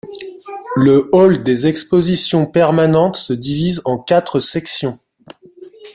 [0.77, 4.97] Le hall des expositions permanentes se divise en quatre sections.